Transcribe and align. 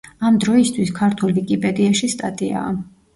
ამ 0.27 0.37
დროისთვის 0.43 0.93
ქართულ 0.99 1.35
ვიკიპედიაში 1.39 2.09
სტატიაა. 2.15 2.73